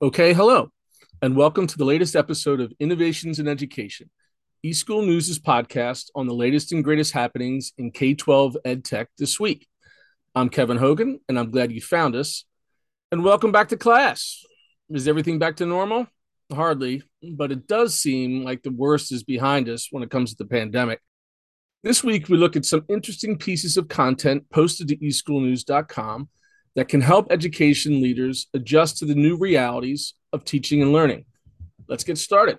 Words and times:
Okay, 0.00 0.32
hello, 0.32 0.70
and 1.22 1.34
welcome 1.34 1.66
to 1.66 1.76
the 1.76 1.84
latest 1.84 2.14
episode 2.14 2.60
of 2.60 2.72
Innovations 2.78 3.40
in 3.40 3.48
Education, 3.48 4.08
eSchool 4.64 5.04
News' 5.04 5.40
podcast 5.40 6.10
on 6.14 6.28
the 6.28 6.34
latest 6.34 6.70
and 6.70 6.84
greatest 6.84 7.12
happenings 7.12 7.72
in 7.78 7.90
K 7.90 8.14
12 8.14 8.58
ed 8.64 8.84
tech 8.84 9.08
this 9.18 9.40
week. 9.40 9.66
I'm 10.36 10.50
Kevin 10.50 10.76
Hogan, 10.76 11.18
and 11.28 11.36
I'm 11.36 11.50
glad 11.50 11.72
you 11.72 11.80
found 11.80 12.14
us. 12.14 12.44
And 13.10 13.24
welcome 13.24 13.50
back 13.50 13.70
to 13.70 13.76
class. 13.76 14.44
Is 14.88 15.08
everything 15.08 15.40
back 15.40 15.56
to 15.56 15.66
normal? 15.66 16.06
Hardly, 16.52 17.02
but 17.32 17.50
it 17.50 17.66
does 17.66 17.98
seem 17.98 18.44
like 18.44 18.62
the 18.62 18.70
worst 18.70 19.10
is 19.10 19.24
behind 19.24 19.68
us 19.68 19.88
when 19.90 20.04
it 20.04 20.12
comes 20.12 20.30
to 20.30 20.36
the 20.38 20.48
pandemic. 20.48 21.00
This 21.82 22.04
week, 22.04 22.28
we 22.28 22.36
look 22.36 22.54
at 22.54 22.64
some 22.64 22.84
interesting 22.88 23.36
pieces 23.36 23.76
of 23.76 23.88
content 23.88 24.48
posted 24.50 24.86
to 24.86 24.96
eSchoolNews.com 24.98 26.28
that 26.74 26.88
can 26.88 27.00
help 27.00 27.30
education 27.30 28.00
leaders 28.00 28.46
adjust 28.54 28.98
to 28.98 29.04
the 29.04 29.14
new 29.14 29.36
realities 29.36 30.14
of 30.32 30.44
teaching 30.44 30.82
and 30.82 30.92
learning. 30.92 31.24
Let's 31.88 32.04
get 32.04 32.18
started. 32.18 32.58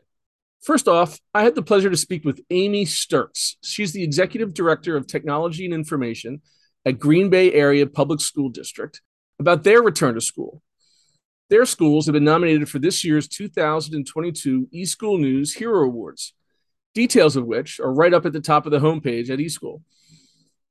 First 0.61 0.87
off, 0.87 1.19
I 1.33 1.43
had 1.43 1.55
the 1.55 1.61
pleasure 1.61 1.89
to 1.89 1.97
speak 1.97 2.25
with 2.25 2.41
Amy 2.49 2.85
Sturts. 2.85 3.55
She's 3.63 3.93
the 3.93 4.03
Executive 4.03 4.53
Director 4.53 4.97
of 4.97 5.07
Technology 5.07 5.65
and 5.65 5.73
Information 5.73 6.41
at 6.85 6.99
Green 6.99 7.29
Bay 7.29 7.53
Area 7.53 7.87
Public 7.87 8.19
School 8.19 8.49
District 8.49 9.01
about 9.39 9.63
their 9.63 9.81
return 9.81 10.15
to 10.15 10.21
school. 10.21 10.61
Their 11.49 11.65
schools 11.65 12.05
have 12.05 12.13
been 12.13 12.25
nominated 12.25 12.69
for 12.69 12.79
this 12.79 13.03
year's 13.03 13.27
2022 13.27 14.67
eSchool 14.73 15.19
News 15.19 15.53
Hero 15.53 15.83
Awards, 15.85 16.33
details 16.93 17.35
of 17.35 17.45
which 17.45 17.79
are 17.79 17.93
right 17.93 18.13
up 18.13 18.25
at 18.25 18.33
the 18.33 18.41
top 18.41 18.65
of 18.65 18.71
the 18.71 18.79
homepage 18.79 19.29
at 19.29 19.39
eSchool. 19.39 19.81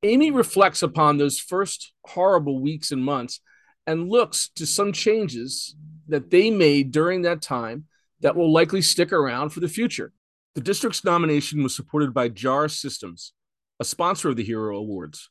Amy 0.03 0.31
reflects 0.31 0.83
upon 0.83 1.17
those 1.17 1.41
first 1.41 1.93
horrible 2.05 2.61
weeks 2.61 2.93
and 2.93 3.05
months 3.05 3.41
and 3.87 4.09
looks 4.09 4.49
to 4.51 4.67
some 4.67 4.93
changes 4.93 5.75
that 6.07 6.31
they 6.31 6.51
made 6.51 6.93
during 6.93 7.23
that 7.23 7.43
time 7.43 7.85
that 8.21 8.37
will 8.37 8.53
likely 8.53 8.83
stick 8.83 9.13
around 9.13 9.51
for 9.51 9.61
the 9.61 9.69
future. 9.69 10.13
The 10.55 10.61
district's 10.61 11.05
nomination 11.05 11.63
was 11.63 11.75
supported 11.75 12.15
by 12.15 12.29
JAR 12.29 12.69
Systems, 12.69 13.33
a 13.81 13.85
sponsor 13.85 14.29
of 14.29 14.37
the 14.37 14.45
Hero 14.45 14.77
Awards. 14.77 15.31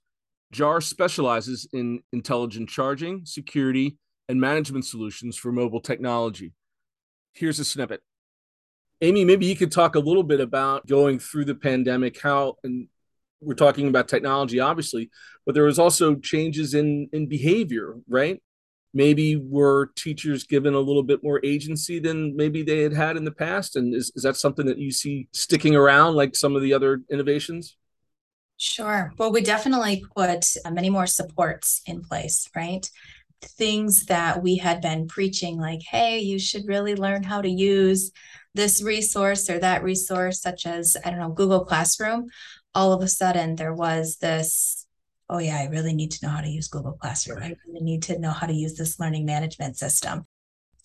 JAR 0.52 0.82
specializes 0.82 1.68
in 1.74 2.02
intelligent 2.14 2.70
charging, 2.70 3.26
security, 3.26 3.98
and 4.30 4.40
management 4.40 4.86
solutions 4.86 5.38
for 5.38 5.52
mobile 5.52 5.82
technology. 5.82 6.54
Here's 7.34 7.60
a 7.60 7.66
snippet. 7.66 8.02
Amy, 9.02 9.26
maybe 9.26 9.46
you 9.46 9.56
could 9.56 9.72
talk 9.72 9.96
a 9.96 10.00
little 10.00 10.24
bit 10.24 10.40
about 10.40 10.88
going 10.88 11.20
through 11.20 11.46
the 11.46 11.56
pandemic, 11.56 12.20
how 12.22 12.56
and 12.64 12.88
we're 13.42 13.54
talking 13.54 13.88
about 13.88 14.08
technology 14.08 14.60
obviously 14.60 15.10
but 15.48 15.56
there 15.56 15.64
was 15.64 15.80
also 15.80 16.14
changes 16.16 16.74
in 16.74 17.10
in 17.14 17.26
behavior 17.26 17.96
right? 18.10 18.42
Maybe 18.94 19.36
were 19.38 19.92
teachers 19.96 20.44
given 20.44 20.74
a 20.74 20.80
little 20.80 21.04
bit 21.04 21.24
more 21.24 21.40
agency 21.44 22.00
than 22.00 22.36
maybe 22.36 22.64
they 22.64 22.82
had 22.82 22.94
had 22.94 23.16
in 23.16 23.26
the 23.26 23.32
past? 23.32 23.76
And 23.76 23.94
is, 23.94 24.12
is 24.16 24.24
that 24.24 24.38
something 24.38 24.66
that 24.66 24.78
you 24.78 24.92
see 24.92 25.28
sticking 25.34 25.76
around 25.76 26.16
like 26.16 26.36
some 26.36 26.56
of 26.56 26.62
the 26.62 26.74
other 26.74 27.02
innovations? 27.12 27.78
Sure. 28.58 29.14
Well 29.18 29.32
we 29.32 29.42
definitely 29.42 30.04
put 30.16 30.46
uh, 30.66 30.72
many 30.72 30.90
more 30.90 31.08
supports 31.08 31.82
in 31.86 32.02
place 32.02 32.50
right? 32.56 32.90
Things 33.42 34.06
that 34.08 34.44
we 34.44 34.58
had 34.58 34.82
been 34.82 35.08
preaching 35.08 35.58
like 35.60 35.82
hey 35.90 36.20
you 36.20 36.40
should 36.40 36.68
really 36.68 36.96
learn 36.96 37.24
how 37.24 37.42
to 37.42 37.50
use 37.50 38.12
this 38.58 38.84
resource 38.84 39.50
or 39.50 39.60
that 39.60 39.84
resource 39.84 40.42
such 40.42 40.66
as 40.66 40.98
i 41.06 41.10
don't 41.10 41.20
know 41.20 41.30
google 41.30 41.64
classroom 41.64 42.28
all 42.74 42.92
of 42.92 43.02
a 43.02 43.08
sudden 43.08 43.56
there 43.56 43.74
was 43.74 44.18
this 44.18 44.86
oh 45.30 45.38
yeah 45.38 45.58
i 45.58 45.66
really 45.66 45.94
need 45.94 46.12
to 46.12 46.26
know 46.26 46.32
how 46.32 46.42
to 46.42 46.50
use 46.50 46.68
google 46.68 46.94
classroom. 46.94 47.42
I 47.42 47.56
really 47.66 47.86
need 47.86 48.04
to 48.04 48.20
know 48.20 48.32
how 48.32 48.48
to 48.48 48.54
use 48.54 48.74
this 48.76 49.00
learning 49.00 49.26
management 49.26 49.78
system. 49.78 50.26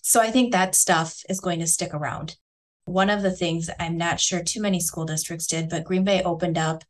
So 0.02 0.20
i 0.20 0.30
think 0.30 0.52
that 0.52 0.74
stuff 0.74 1.22
is 1.28 1.40
going 1.40 1.60
to 1.60 1.66
stick 1.66 1.94
around. 1.94 2.36
One 2.84 3.10
of 3.10 3.22
the 3.22 3.30
things 3.30 3.70
i'm 3.80 3.96
not 3.96 4.20
sure 4.20 4.42
too 4.42 4.60
many 4.60 4.78
school 4.78 5.06
districts 5.06 5.46
did 5.46 5.68
but 5.68 5.84
green 5.84 6.04
bay 6.04 6.22
opened 6.22 6.58
up 6.58 6.84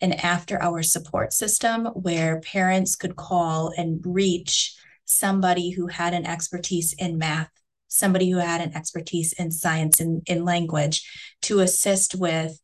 an 0.00 0.12
after 0.14 0.60
hour 0.60 0.82
support 0.82 1.32
system 1.32 1.86
where 2.06 2.40
parents 2.40 2.96
could 2.96 3.14
call 3.14 3.72
and 3.76 4.02
reach 4.04 4.74
somebody 5.04 5.70
who 5.70 5.86
had 5.86 6.12
an 6.12 6.26
expertise 6.26 6.92
in 6.94 7.18
math 7.18 7.50
somebody 7.94 8.30
who 8.30 8.38
had 8.38 8.60
an 8.60 8.76
expertise 8.76 9.32
in 9.34 9.50
science 9.50 10.00
and 10.00 10.22
in 10.26 10.44
language 10.44 11.08
to 11.42 11.60
assist 11.60 12.14
with 12.14 12.58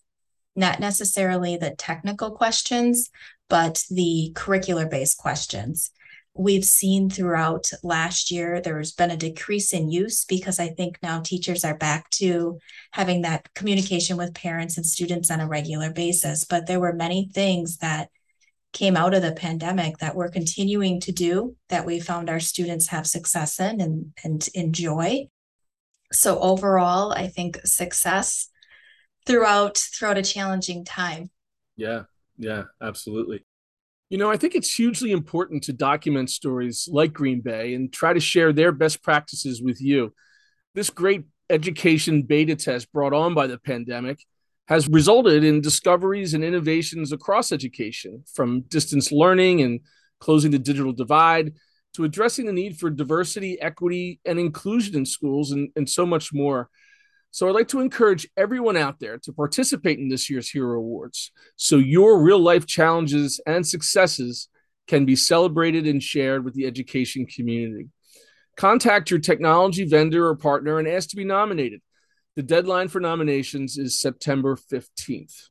not 0.57 0.81
necessarily 0.81 1.57
the 1.57 1.71
technical 1.71 2.33
questions, 2.33 3.11
but 3.49 3.83
the 3.91 4.33
curricular 4.35 4.91
based 4.91 5.19
questions. 5.19 5.91
We've 6.35 6.65
seen 6.65 7.11
throughout 7.11 7.71
last 7.83 8.31
year, 8.31 8.61
there's 8.61 8.93
been 8.93 9.11
a 9.11 9.17
decrease 9.17 9.73
in 9.73 9.91
use 9.91 10.25
because 10.25 10.59
I 10.59 10.69
think 10.69 10.99
now 11.03 11.21
teachers 11.21 11.65
are 11.65 11.77
back 11.77 12.09
to 12.11 12.59
having 12.93 13.23
that 13.23 13.53
communication 13.55 14.17
with 14.17 14.35
parents 14.35 14.77
and 14.77 14.87
students 14.87 15.31
on 15.31 15.41
a 15.41 15.49
regular 15.49 15.93
basis. 15.93 16.45
But 16.45 16.67
there 16.67 16.81
were 16.81 16.93
many 16.93 17.31
things 17.33 17.79
that 17.79 18.09
came 18.73 18.97
out 18.97 19.15
of 19.15 19.23
the 19.23 19.33
pandemic 19.33 19.99
that 19.99 20.15
we're 20.15 20.29
continuing 20.29 21.01
to 21.01 21.13
do 21.13 21.57
that 21.69 21.85
we 21.85 21.99
found 21.99 22.31
our 22.31 22.41
students 22.41 22.89
have 22.89 23.07
success 23.07 23.59
in 23.59 23.81
and, 23.81 24.13
and 24.23 24.49
enjoy. 24.55 25.27
So 26.13 26.39
overall, 26.39 27.13
I 27.13 27.27
think 27.27 27.61
success 27.65 28.49
throughout 29.27 29.77
throughout 29.77 30.19
a 30.19 30.23
challenging 30.23 30.85
time. 30.85 31.31
Yeah, 31.77 32.03
yeah, 32.37 32.65
absolutely. 32.81 33.45
You 34.09 34.19
know, 34.19 34.31
I 34.31 34.37
think 34.37 34.55
it's 34.55 34.75
hugely 34.75 35.13
important 35.13 35.63
to 35.65 35.73
document 35.73 36.31
stories 36.31 36.89
like 36.91 37.13
Green 37.13 37.41
Bay 37.41 37.75
and 37.75 37.93
try 37.93 38.13
to 38.13 38.21
share 38.21 38.53
their 38.53 38.73
best 38.73 39.03
practices 39.03 39.63
with 39.63 39.81
you. 39.81 40.13
This 40.75 40.91
great 40.91 41.25
education 41.49 42.23
beta 42.23 42.57
test 42.57 42.93
brought 42.93 43.13
on 43.13 43.35
by 43.35 43.47
the 43.47 43.59
pandemic 43.59 44.21
has 44.71 44.89
resulted 44.89 45.43
in 45.43 45.61
discoveries 45.61 46.33
and 46.33 46.45
innovations 46.45 47.11
across 47.11 47.51
education, 47.51 48.23
from 48.33 48.61
distance 48.63 49.11
learning 49.11 49.61
and 49.63 49.81
closing 50.21 50.53
the 50.53 50.61
digital 50.61 50.93
divide 50.93 51.53
to 51.93 52.05
addressing 52.05 52.47
the 52.47 52.53
need 52.53 52.79
for 52.79 52.89
diversity, 52.89 53.61
equity, 53.61 54.21
and 54.25 54.39
inclusion 54.39 54.95
in 54.95 55.05
schools, 55.05 55.51
and, 55.51 55.71
and 55.75 55.91
so 55.91 56.07
much 56.07 56.33
more. 56.33 56.71
So 57.33 57.49
I'd 57.49 57.55
like 57.55 57.67
to 57.69 57.81
encourage 57.81 58.29
everyone 58.37 58.77
out 58.77 59.01
there 59.01 59.19
to 59.19 59.33
participate 59.33 59.99
in 59.99 60.09
this 60.09 60.31
year's 60.31 60.49
Hero 60.49 60.79
Awards 60.79 61.33
so 61.57 61.77
your 61.77 62.23
real 62.23 62.41
life 62.41 62.65
challenges 62.65 63.41
and 63.47 63.67
successes 63.67 64.49
can 64.87 65.05
be 65.05 65.17
celebrated 65.17 65.87
and 65.89 66.01
shared 66.01 66.45
with 66.45 66.55
the 66.55 66.67
education 66.67 67.27
community. 67.27 67.89
Contact 68.57 69.11
your 69.11 69.21
technology 69.21 69.85
vendor 69.85 70.29
or 70.29 70.37
partner 70.37 70.79
and 70.79 70.87
ask 70.87 71.09
to 71.11 71.17
be 71.17 71.25
nominated. 71.25 71.81
The 72.37 72.43
deadline 72.43 72.89
for 72.89 73.01
nominations 73.01 73.77
is 73.77 74.01
September 74.01 74.57
15th. 74.57 75.49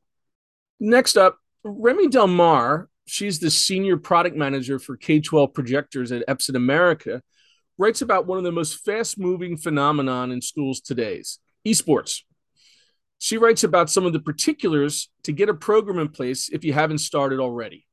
Next 0.78 1.16
up, 1.16 1.38
Remy 1.62 2.08
Del 2.08 2.26
Mar, 2.26 2.88
she's 3.06 3.38
the 3.38 3.50
senior 3.50 3.98
product 3.98 4.36
manager 4.36 4.78
for 4.78 4.96
K 4.96 5.20
12 5.20 5.52
projectors 5.52 6.10
at 6.10 6.26
Epson 6.26 6.54
America, 6.54 7.22
writes 7.76 8.00
about 8.02 8.26
one 8.26 8.38
of 8.38 8.44
the 8.44 8.52
most 8.52 8.84
fast 8.84 9.18
moving 9.18 9.56
phenomenon 9.56 10.32
in 10.32 10.40
schools 10.40 10.80
today's 10.80 11.38
esports. 11.66 12.22
She 13.18 13.36
writes 13.36 13.64
about 13.64 13.90
some 13.90 14.06
of 14.06 14.14
the 14.14 14.20
particulars 14.20 15.10
to 15.24 15.32
get 15.32 15.50
a 15.50 15.54
program 15.54 15.98
in 15.98 16.08
place 16.08 16.48
if 16.48 16.64
you 16.64 16.72
haven't 16.72 16.98
started 16.98 17.38
already. 17.38 17.86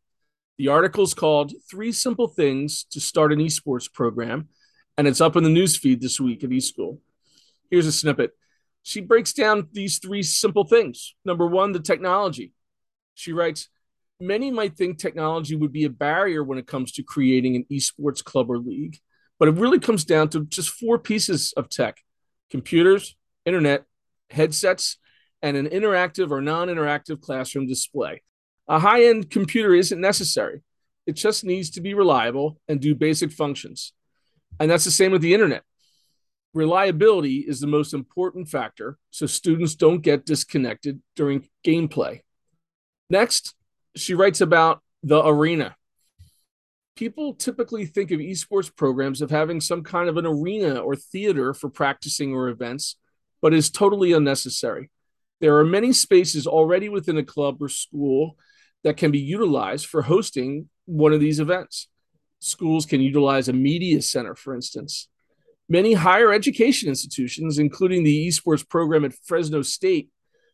The 0.57 0.69
article 0.69 1.03
is 1.03 1.13
called 1.13 1.53
Three 1.69 1.91
Simple 1.91 2.29
Things 2.29 2.85
to 2.91 3.01
Start 3.01 3.33
an 3.33 3.39
Esports 3.39 3.91
Program, 3.91 4.47
and 4.97 5.07
it's 5.07 5.21
up 5.21 5.35
in 5.35 5.43
the 5.43 5.49
newsfeed 5.49 5.99
this 5.99 6.19
week 6.19 6.43
at 6.45 6.49
eSchool. 6.49 6.99
Here's 7.69 7.85
a 7.85 7.91
snippet. 7.91 8.31
She 8.87 9.01
breaks 9.01 9.33
down 9.33 9.67
these 9.73 9.99
three 9.99 10.23
simple 10.23 10.63
things. 10.63 11.13
Number 11.25 11.45
one, 11.45 11.73
the 11.73 11.79
technology. 11.81 12.53
She 13.15 13.33
writes, 13.33 13.67
Many 14.21 14.49
might 14.49 14.77
think 14.77 14.97
technology 14.97 15.57
would 15.57 15.73
be 15.73 15.83
a 15.83 15.89
barrier 15.89 16.41
when 16.41 16.57
it 16.57 16.67
comes 16.67 16.93
to 16.93 17.03
creating 17.03 17.57
an 17.57 17.65
esports 17.69 18.23
club 18.23 18.49
or 18.49 18.59
league, 18.59 18.97
but 19.39 19.49
it 19.49 19.55
really 19.55 19.81
comes 19.81 20.05
down 20.05 20.29
to 20.29 20.45
just 20.45 20.69
four 20.69 20.97
pieces 20.97 21.53
of 21.57 21.67
tech 21.67 21.97
computers, 22.49 23.17
internet, 23.45 23.83
headsets, 24.29 24.95
and 25.41 25.57
an 25.57 25.67
interactive 25.67 26.31
or 26.31 26.39
non 26.39 26.69
interactive 26.69 27.19
classroom 27.19 27.67
display. 27.67 28.21
A 28.69 28.79
high 28.79 29.03
end 29.03 29.29
computer 29.29 29.75
isn't 29.75 29.99
necessary, 29.99 30.61
it 31.05 31.17
just 31.17 31.43
needs 31.43 31.71
to 31.71 31.81
be 31.81 31.93
reliable 31.93 32.57
and 32.69 32.79
do 32.79 32.95
basic 32.95 33.33
functions. 33.33 33.91
And 34.61 34.71
that's 34.71 34.85
the 34.85 34.91
same 34.91 35.11
with 35.11 35.21
the 35.21 35.33
internet. 35.33 35.63
Reliability 36.57 37.45
is 37.47 37.59
the 37.59 37.67
most 37.67 37.93
important 37.93 38.49
factor 38.49 38.97
so 39.11 39.27
students 39.27 39.75
don't 39.75 40.01
get 40.01 40.25
disconnected 40.25 40.99
during 41.15 41.47
gameplay. 41.63 42.21
Next, 43.11 43.53
she 43.95 44.15
writes 44.15 44.41
about 44.41 44.81
the 45.03 45.23
arena. 45.23 45.75
People 46.95 47.35
typically 47.35 47.85
think 47.85 48.09
of 48.09 48.19
esports 48.19 48.75
programs 48.75 49.21
of 49.21 49.29
having 49.29 49.61
some 49.61 49.83
kind 49.83 50.09
of 50.09 50.17
an 50.17 50.25
arena 50.25 50.79
or 50.79 50.95
theater 50.95 51.53
for 51.53 51.69
practicing 51.69 52.33
or 52.33 52.49
events, 52.49 52.95
but 53.39 53.53
is 53.53 53.69
totally 53.69 54.13
unnecessary. 54.13 54.89
There 55.39 55.59
are 55.59 55.63
many 55.63 55.93
spaces 55.93 56.47
already 56.47 56.89
within 56.89 57.19
a 57.19 57.23
club 57.23 57.61
or 57.61 57.69
school 57.69 58.35
that 58.83 58.97
can 58.97 59.11
be 59.11 59.19
utilized 59.19 59.85
for 59.85 60.01
hosting 60.01 60.69
one 60.85 61.13
of 61.13 61.19
these 61.19 61.39
events. 61.39 61.87
Schools 62.39 62.87
can 62.87 62.99
utilize 62.99 63.47
a 63.47 63.53
media 63.53 64.01
center, 64.01 64.33
for 64.33 64.55
instance. 64.55 65.07
Many 65.69 65.93
higher 65.93 66.31
education 66.31 66.87
institutions, 66.87 67.59
including 67.59 68.03
the 68.03 68.27
esports 68.27 68.67
program 68.67 69.03
at 69.03 69.13
Fresno 69.25 69.61
State, 69.61 70.09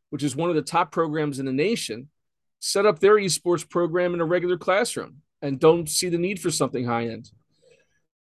which 0.10 0.24
is 0.24 0.36
one 0.36 0.50
of 0.50 0.56
the 0.56 0.62
top 0.62 0.92
programs 0.92 1.40
in 1.40 1.46
the 1.46 1.54
nation, 1.54 2.10
set 2.60 2.86
up 2.86 3.00
their 3.00 3.16
esports 3.16 3.68
program 3.68 4.14
in 4.14 4.22
a 4.22 4.26
regular 4.26 4.58
classroom 4.58 5.18
and 5.42 5.60
don't 5.60 5.90
see 5.90 6.10
the 6.10 6.18
need 6.18 6.40
for 6.40 6.50
something 6.50 6.86
high 6.86 7.08
end. 7.08 7.30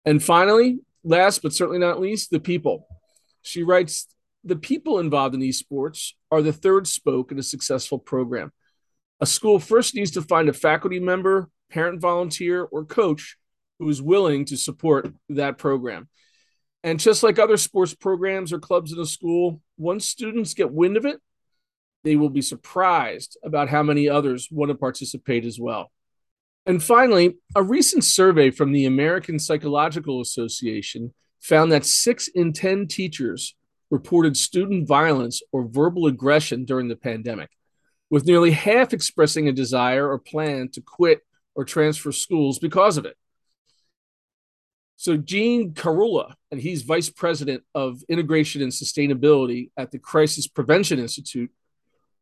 And 0.05 0.23
finally, 0.23 0.79
last 1.05 1.43
but 1.43 1.53
certainly 1.53 1.81
not 1.81 2.00
least, 2.00 2.31
the 2.31 2.41
people. 2.41 2.87
She 3.43 3.62
writes 3.62 4.06
The 4.44 4.56
people 4.56 4.99
involved 4.99 5.35
in 5.35 5.41
esports 5.41 6.12
are 6.31 6.43
the 6.43 6.53
third 6.53 6.87
spoke 6.87 7.32
in 7.32 7.38
a 7.38 7.43
successful 7.43 7.99
program. 7.99 8.53
A 9.21 9.27
school 9.27 9.59
first 9.59 9.94
needs 9.94 10.12
to 10.12 10.23
find 10.23 10.49
a 10.49 10.55
faculty 10.55 10.99
member, 10.99 11.50
parent 11.71 12.00
volunteer, 12.00 12.62
or 12.62 12.85
coach 12.85 13.37
who 13.79 13.88
is 13.88 14.00
willing 14.00 14.44
to 14.47 14.56
support 14.56 15.12
that 15.29 15.59
program. 15.59 16.09
And 16.82 16.99
just 16.99 17.23
like 17.23 17.38
other 17.38 17.56
sports 17.56 17.94
programs 17.94 18.53
or 18.53 18.59
clubs 18.59 18.93
in 18.93 18.99
a 18.99 19.06
school, 19.06 19.61
once 19.77 20.06
students 20.06 20.55
get 20.55 20.73
wind 20.73 20.97
of 20.97 21.05
it, 21.05 21.21
they 22.05 22.17
will 22.17 22.31
be 22.31 22.43
surprised 22.43 23.37
about 23.44 23.69
how 23.69 23.82
many 23.82 24.09
others 24.09 24.49
want 24.50 24.71
to 24.71 24.75
participate 24.75 25.44
as 25.44 25.61
well. 25.61 25.91
And 26.67 26.82
finally, 26.82 27.37
a 27.55 27.62
recent 27.62 28.05
survey 28.05 28.50
from 28.50 28.73
the 28.73 28.87
American 28.87 29.38
Psychological 29.38 30.21
Association 30.21 31.12
found 31.41 31.73
that 31.73 31.87
six 31.87 32.29
in 32.29 32.53
10 32.53 32.87
teachers 32.87 33.55
reported 33.91 34.37
student 34.37 34.87
violence 34.87 35.43
or 35.53 35.67
verbal 35.69 36.06
aggression 36.06 36.65
during 36.65 36.88
the 36.88 36.97
pandemic, 36.97 37.50
with 38.09 38.27
nearly 38.27 38.53
half 38.53 38.93
expressing 38.93 39.49
a 39.49 39.53
desire 39.53 40.09
or 40.09 40.19
plan 40.19 40.69
to 40.71 40.81
quit 40.81 41.21
or 41.55 41.65
transfer 41.65 42.12
schools 42.12 42.59
because 42.59 42.97
of 42.97 43.05
it. 43.05 43.17
So, 45.00 45.17
Gene 45.17 45.73
Carolla, 45.73 46.35
and 46.50 46.61
he's 46.61 46.82
vice 46.82 47.08
president 47.08 47.62
of 47.75 48.02
integration 48.11 48.61
and 48.61 48.70
sustainability 48.70 49.70
at 49.75 49.91
the 49.91 49.99
Crisis 49.99 50.47
Prevention 50.47 50.99
Institute, 50.99 51.50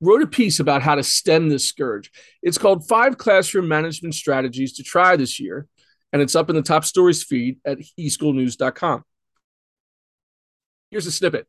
wrote 0.00 0.22
a 0.22 0.28
piece 0.28 0.60
about 0.60 0.82
how 0.82 0.94
to 0.94 1.02
stem 1.02 1.48
this 1.48 1.68
scourge. 1.68 2.12
It's 2.40 2.56
called 2.56 2.86
Five 2.86 3.18
Classroom 3.18 3.66
Management 3.66 4.14
Strategies 4.14 4.74
to 4.74 4.84
Try 4.84 5.16
This 5.16 5.40
Year, 5.40 5.66
and 6.12 6.22
it's 6.22 6.36
up 6.36 6.50
in 6.50 6.54
the 6.54 6.62
top 6.62 6.84
stories 6.84 7.24
feed 7.24 7.58
at 7.64 7.78
eschoolnews.com. 7.98 9.02
Here's 10.92 11.06
a 11.08 11.10
snippet. 11.10 11.48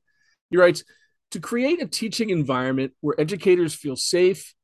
He 0.50 0.58
writes 0.58 0.84
To 1.30 1.40
create 1.40 1.80
a 1.80 1.86
teaching 1.86 2.32
environment 2.32 2.94
where 3.02 3.22
educators 3.22 3.76
feel 3.76 3.96
safe, 3.96 4.56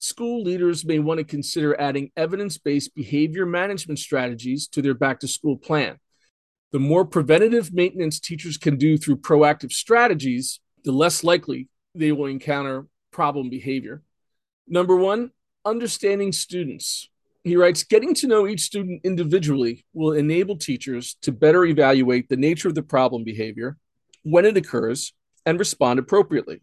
school 0.00 0.42
leaders 0.42 0.84
may 0.84 0.98
want 0.98 1.18
to 1.18 1.24
consider 1.24 1.80
adding 1.80 2.10
evidence 2.16 2.58
based 2.58 2.94
behavior 2.94 3.46
management 3.46 3.98
strategies 3.98 4.66
to 4.68 4.82
their 4.82 4.94
back 4.94 5.20
to 5.20 5.28
school 5.28 5.56
plan. 5.56 5.98
The 6.72 6.80
more 6.80 7.04
preventative 7.04 7.72
maintenance 7.72 8.18
teachers 8.18 8.56
can 8.56 8.76
do 8.76 8.96
through 8.96 9.18
proactive 9.18 9.72
strategies, 9.72 10.60
the 10.84 10.92
less 10.92 11.22
likely 11.22 11.68
they 11.94 12.12
will 12.12 12.26
encounter 12.26 12.86
problem 13.12 13.50
behavior. 13.50 14.02
Number 14.66 14.96
one, 14.96 15.30
understanding 15.64 16.32
students. 16.32 17.08
He 17.42 17.56
writes, 17.56 17.84
getting 17.84 18.14
to 18.14 18.26
know 18.26 18.46
each 18.46 18.60
student 18.60 19.00
individually 19.04 19.84
will 19.92 20.12
enable 20.12 20.56
teachers 20.56 21.16
to 21.22 21.32
better 21.32 21.64
evaluate 21.64 22.28
the 22.28 22.36
nature 22.36 22.68
of 22.68 22.74
the 22.74 22.82
problem 22.82 23.24
behavior, 23.24 23.76
when 24.22 24.44
it 24.44 24.56
occurs, 24.56 25.12
and 25.46 25.58
respond 25.58 25.98
appropriately. 25.98 26.60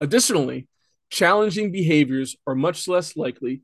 Additionally, 0.00 0.66
challenging 1.14 1.70
behaviors 1.70 2.34
are 2.44 2.56
much 2.56 2.88
less 2.88 3.16
likely 3.16 3.62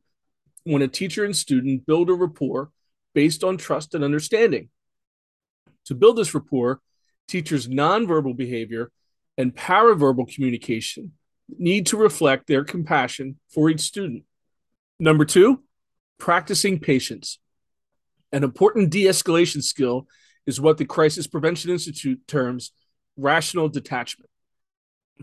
when 0.62 0.82
a 0.82 0.88
teacher 0.88 1.24
and 1.24 1.36
student 1.36 1.84
build 1.84 2.08
a 2.08 2.14
rapport 2.14 2.70
based 3.12 3.42
on 3.42 3.56
trust 3.56 3.92
and 3.92 4.04
understanding. 4.04 4.68
To 5.86 5.96
build 5.96 6.16
this 6.16 6.32
rapport, 6.32 6.80
teachers' 7.26 7.66
nonverbal 7.66 8.36
behavior 8.36 8.92
and 9.36 9.52
paraverbal 9.52 10.32
communication 10.32 11.12
need 11.58 11.86
to 11.86 11.96
reflect 11.96 12.46
their 12.46 12.62
compassion 12.62 13.40
for 13.52 13.68
each 13.68 13.80
student. 13.80 14.22
Number 15.00 15.24
two, 15.24 15.64
practicing 16.18 16.78
patience. 16.78 17.40
An 18.30 18.44
important 18.44 18.90
de 18.90 19.06
escalation 19.06 19.64
skill 19.64 20.06
is 20.46 20.60
what 20.60 20.78
the 20.78 20.84
Crisis 20.84 21.26
Prevention 21.26 21.72
Institute 21.72 22.20
terms 22.28 22.70
rational 23.16 23.68
detachment 23.68 24.30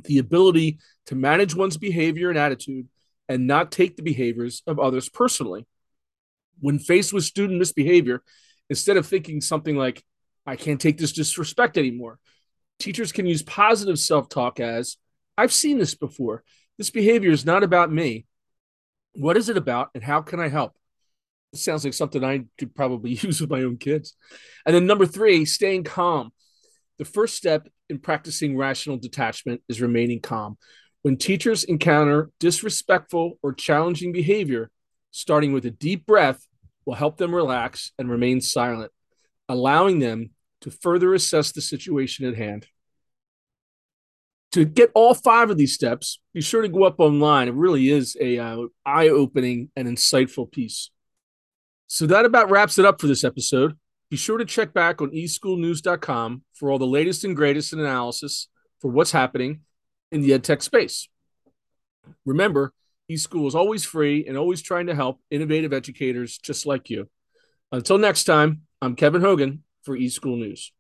the 0.04 0.20
ability 0.20 0.80
to 1.08 1.16
manage 1.16 1.56
one's 1.56 1.78
behavior 1.78 2.30
and 2.30 2.38
attitude 2.38 2.88
and 3.30 3.48
not 3.48 3.72
take 3.72 3.96
the 3.96 4.04
behaviors 4.04 4.62
of 4.68 4.80
others 4.80 5.10
personally. 5.10 5.66
When 6.60 6.80
faced 6.80 7.14
with 7.14 7.24
student 7.24 7.60
misbehavior, 7.60 8.24
instead 8.70 8.98
of 8.98 9.06
thinking 9.06 9.42
something 9.42 9.76
like, 9.76 10.04
I 10.46 10.56
can't 10.56 10.82
take 10.82 10.98
this 10.98 11.12
disrespect 11.12 11.78
anymore, 11.78 12.20
teachers 12.80 13.12
can 13.12 13.26
use 13.26 13.44
positive 13.44 14.00
self 14.00 14.30
talk 14.30 14.60
as, 14.60 14.98
I've 15.38 15.54
seen 15.54 15.78
this 15.78 15.94
before. 15.94 16.44
This 16.78 16.90
behavior 16.90 17.32
is 17.32 17.46
not 17.46 17.64
about 17.64 17.92
me. 17.92 18.26
What 19.14 19.38
is 19.38 19.50
it 19.50 19.58
about, 19.58 19.90
and 19.94 20.04
how 20.04 20.22
can 20.22 20.40
I 20.40 20.48
help? 20.48 20.78
It 21.54 21.60
sounds 21.60 21.84
like 21.84 21.94
something 21.94 22.24
I 22.24 22.46
could 22.58 22.76
probably 22.76 23.12
use 23.22 23.42
with 23.42 23.50
my 23.50 23.64
own 23.64 23.78
kids. 23.78 24.16
And 24.66 24.76
then 24.76 24.86
number 24.86 25.06
three, 25.06 25.46
staying 25.46 25.84
calm. 25.84 26.32
The 26.98 27.06
first 27.06 27.36
step 27.36 27.68
in 27.90 28.00
practicing 28.00 28.58
rational 28.58 28.98
detachment 28.98 29.62
is 29.70 29.82
remaining 29.82 30.20
calm. 30.20 30.58
When 31.02 31.18
teachers 31.18 31.64
encounter 31.64 32.30
disrespectful 32.40 33.40
or 33.42 33.54
challenging 33.54 34.12
behavior, 34.12 34.70
starting 35.12 35.54
with 35.54 35.66
a 35.66 35.72
deep 35.72 36.06
breath 36.06 36.46
will 36.86 36.96
help 36.96 37.18
them 37.18 37.34
relax 37.34 37.92
and 37.98 38.10
remain 38.10 38.42
silent, 38.42 38.92
allowing 39.48 40.00
them 40.00 40.32
to 40.62 40.72
further 40.72 41.14
assess 41.14 41.52
the 41.52 41.62
situation 41.62 42.26
at 42.26 42.36
hand. 42.36 42.68
To 44.54 44.66
get 44.66 44.92
all 44.96 45.14
five 45.14 45.50
of 45.50 45.58
these 45.58 45.74
steps, 45.74 46.20
be 46.34 46.42
sure 46.42 46.62
to 46.62 46.70
go 46.70 46.84
up 46.84 47.00
online. 47.00 47.48
It 47.48 47.54
really 47.54 47.90
is 47.90 48.16
a 48.20 48.40
uh, 48.40 48.58
eye-opening 48.86 49.70
and 49.76 49.88
insightful 49.88 50.50
piece. 50.50 50.90
So 51.88 52.08
that 52.08 52.26
about 52.26 52.50
wraps 52.50 52.80
it 52.80 52.86
up 52.86 53.00
for 53.00 53.08
this 53.08 53.24
episode. 53.24 53.78
Be 54.10 54.18
sure 54.18 54.38
to 54.38 54.46
check 54.46 54.74
back 54.74 55.02
on 55.02 55.12
eschoolnews.com 55.12 56.44
for 56.54 56.72
all 56.72 56.80
the 56.80 56.88
latest 56.88 57.26
and 57.26 57.36
greatest 57.36 57.74
in 57.74 57.80
analysis 57.80 58.48
for 58.80 58.90
what's 58.90 59.12
happening 59.12 59.62
in 60.12 60.22
the 60.22 60.32
edtech 60.32 60.62
space. 60.62 61.10
Remember, 62.26 62.74
eSchool 63.12 63.48
is 63.48 63.56
always 63.56 63.84
free 63.84 64.26
and 64.26 64.38
always 64.38 64.62
trying 64.62 64.88
to 64.88 64.96
help 64.96 65.20
innovative 65.30 65.74
educators 65.74 66.38
just 66.38 66.66
like 66.66 66.90
you. 66.90 67.10
Until 67.72 67.98
next 67.98 68.24
time, 68.24 68.62
I'm 68.82 68.96
Kevin 68.96 69.22
Hogan 69.22 69.64
for 69.84 69.98
eSchool 69.98 70.38
News. 70.38 70.72